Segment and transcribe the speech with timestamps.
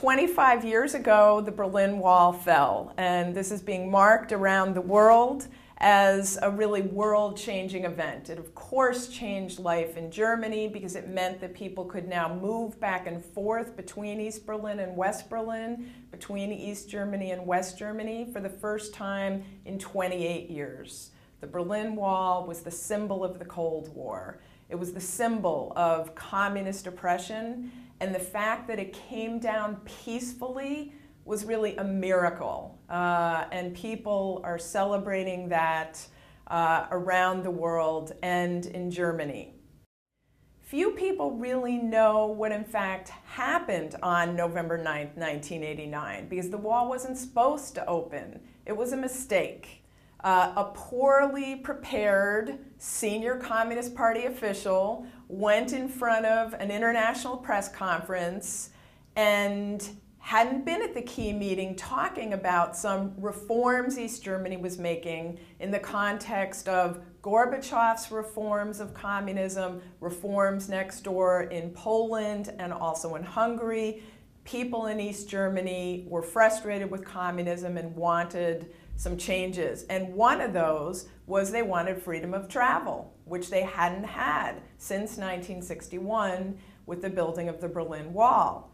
[0.00, 5.46] 25 years ago, the Berlin Wall fell, and this is being marked around the world
[5.76, 8.30] as a really world changing event.
[8.30, 12.80] It, of course, changed life in Germany because it meant that people could now move
[12.80, 18.26] back and forth between East Berlin and West Berlin, between East Germany and West Germany
[18.32, 21.10] for the first time in 28 years.
[21.42, 24.40] The Berlin Wall was the symbol of the Cold War.
[24.70, 30.94] It was the symbol of communist oppression, and the fact that it came down peacefully
[31.24, 32.78] was really a miracle.
[32.88, 36.04] Uh, and people are celebrating that
[36.46, 39.54] uh, around the world and in Germany.
[40.62, 46.88] Few people really know what in fact happened on November 9th, 1989, because the wall
[46.88, 48.40] wasn't supposed to open.
[48.66, 49.79] It was a mistake.
[50.22, 57.70] Uh, a poorly prepared senior Communist Party official went in front of an international press
[57.70, 58.70] conference
[59.16, 65.38] and hadn't been at the key meeting talking about some reforms East Germany was making
[65.58, 73.14] in the context of Gorbachev's reforms of communism, reforms next door in Poland and also
[73.14, 74.02] in Hungary.
[74.44, 79.84] People in East Germany were frustrated with communism and wanted some changes.
[79.84, 85.16] And one of those was they wanted freedom of travel, which they hadn't had since
[85.16, 88.70] 1961 with the building of the Berlin Wall.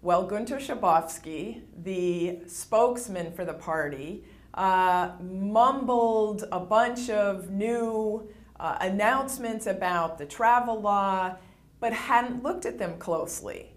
[0.00, 4.24] Well, Gunter Schabowski, the spokesman for the party,
[4.54, 8.28] uh, mumbled a bunch of new
[8.60, 11.36] uh, announcements about the travel law,
[11.80, 13.72] but hadn't looked at them closely.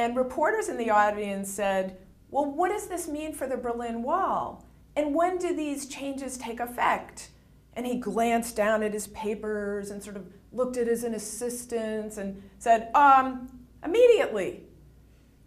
[0.00, 1.98] And reporters in the audience said,
[2.30, 4.64] Well, what does this mean for the Berlin Wall?
[4.96, 7.28] And when do these changes take effect?
[7.74, 12.42] And he glanced down at his papers and sort of looked at his assistants and
[12.58, 14.62] said, um, immediately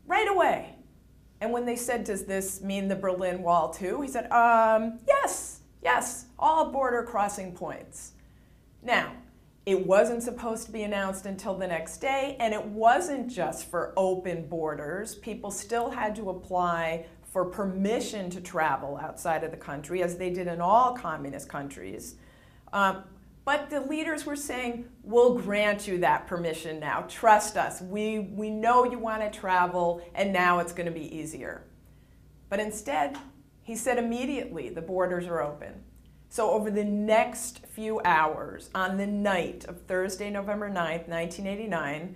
[0.06, 0.76] right away.
[1.42, 4.02] And when they said, Does this mean the Berlin Wall too?
[4.02, 8.12] He said, um, Yes, yes, all border crossing points.
[8.84, 9.14] Now,
[9.66, 13.94] it wasn't supposed to be announced until the next day, and it wasn't just for
[13.96, 15.16] open borders.
[15.16, 20.30] People still had to apply for permission to travel outside of the country, as they
[20.30, 22.16] did in all communist countries.
[22.74, 23.04] Um,
[23.46, 27.06] but the leaders were saying, we'll grant you that permission now.
[27.08, 27.82] Trust us.
[27.82, 31.64] We, we know you want to travel, and now it's going to be easier.
[32.50, 33.18] But instead,
[33.62, 35.84] he said immediately the borders are open.
[36.34, 42.16] So, over the next few hours, on the night of Thursday, November 9th, 1989,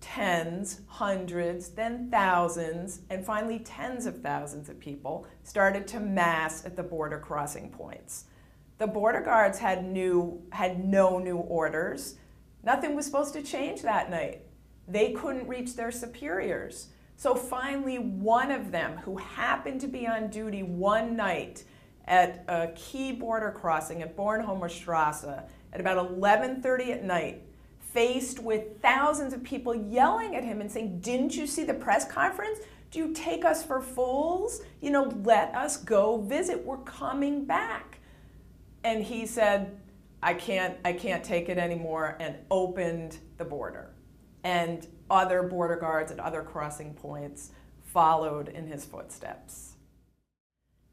[0.00, 6.76] tens, hundreds, then thousands, and finally tens of thousands of people started to mass at
[6.76, 8.26] the border crossing points.
[8.78, 12.14] The border guards had new had no new orders.
[12.62, 14.42] Nothing was supposed to change that night.
[14.86, 16.90] They couldn't reach their superiors.
[17.16, 21.64] So finally one of them who happened to be on duty one night
[22.06, 27.42] at a key border crossing at Bornholmer Strasse at about 11:30 at night
[27.78, 32.04] faced with thousands of people yelling at him and saying, "Didn't you see the press
[32.10, 32.58] conference?
[32.90, 34.62] Do you take us for fools?
[34.80, 36.64] You know, let us go visit.
[36.64, 37.96] We're coming back."
[38.86, 39.76] and he said,
[40.22, 43.90] I can't, I can't take it anymore, and opened the border.
[44.44, 47.50] And other border guards at other crossing points
[47.82, 49.75] followed in his footsteps.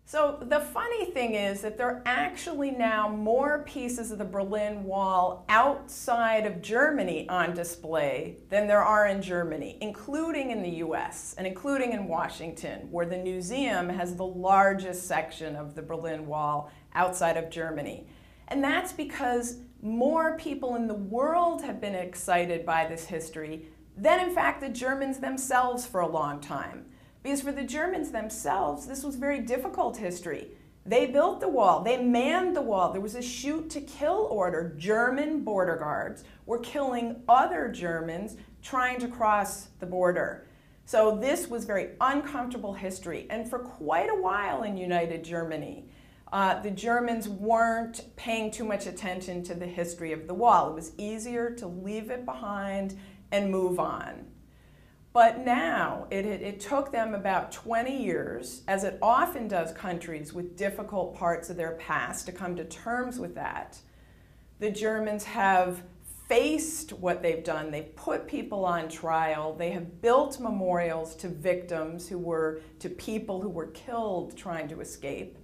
[0.06, 4.84] So the funny thing is that there are actually now more pieces of the Berlin
[4.84, 11.34] Wall outside of Germany on display than there are in Germany, including in the US
[11.38, 16.70] and including in Washington, where the museum has the largest section of the Berlin Wall
[16.94, 18.06] outside of Germany.
[18.50, 24.20] And that's because more people in the world have been excited by this history than,
[24.20, 26.86] in fact, the Germans themselves for a long time.
[27.24, 30.50] Because for the Germans themselves, this was very difficult history.
[30.86, 32.92] They built the wall, they manned the wall.
[32.92, 34.76] There was a shoot to kill order.
[34.78, 40.46] German border guards were killing other Germans trying to cross the border.
[40.86, 43.28] So this was very uncomfortable history.
[43.30, 45.88] And for quite a while in United Germany,
[46.34, 50.72] uh, the Germans weren't paying too much attention to the history of the wall.
[50.72, 52.98] It was easier to leave it behind
[53.32, 54.26] and move on.
[55.14, 60.58] But now it, it, took them about 20 years, as it often does countries with
[60.58, 63.78] difficult parts of their past, to come to terms with that.
[64.60, 65.84] The Germans have
[66.28, 67.70] faced what they've done.
[67.70, 69.54] They've put people on trial.
[69.54, 74.82] They have built memorials to victims who were, to people who were killed trying to
[74.82, 75.38] escape.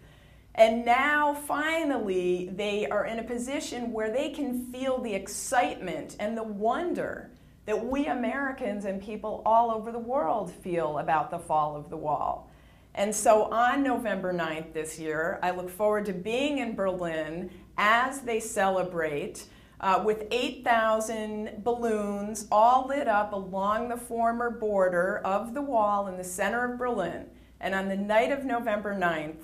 [0.56, 6.36] And now, finally, they are in a position where they can feel the excitement and
[6.36, 7.30] the wonder
[7.66, 11.98] that we Americans and people all over the world feel about the fall of the
[11.98, 12.50] wall.
[12.96, 18.22] And so on November 9th this year, I look forward to being in Berlin as
[18.22, 19.46] they celebrate
[19.82, 26.18] uh, with 8,000 balloons all lit up along the former border of the wall in
[26.18, 27.26] the center of Berlin.
[27.62, 29.36] And on the night of November 9th,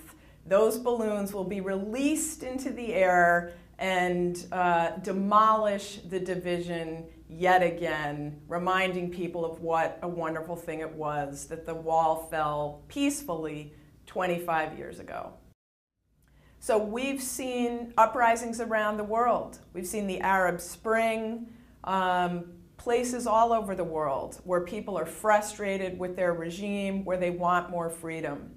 [0.45, 8.41] those balloons will be released into the air and uh, demolish the division yet again,
[8.47, 13.73] reminding people of what a wonderful thing it was that the wall fell peacefully
[14.05, 15.33] 25 years ago.
[16.59, 19.59] So we've seen uprisings around the world.
[19.73, 21.47] We've seen the Arab Spring,
[21.83, 22.45] um,
[22.77, 27.69] places all over the world where people are frustrated with their regime, where they want
[27.69, 28.51] more freedom.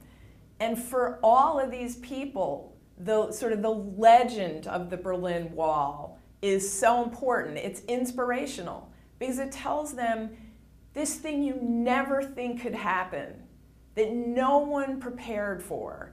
[0.60, 6.17] And for all of these people, the sort of the legend of the Berlin Wall
[6.42, 7.58] is so important.
[7.58, 10.30] It's inspirational because it tells them
[10.94, 13.42] this thing you never think could happen,
[13.94, 16.12] that no one prepared for,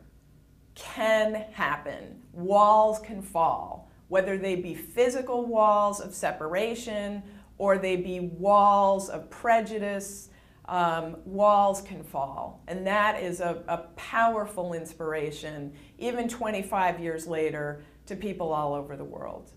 [0.75, 2.21] can happen.
[2.33, 7.23] Walls can fall, whether they be physical walls of separation
[7.57, 10.29] or they be walls of prejudice.
[10.67, 12.63] Um, walls can fall.
[12.67, 18.97] And that is a, a powerful inspiration, even 25 years later, to people all over
[18.97, 19.51] the world.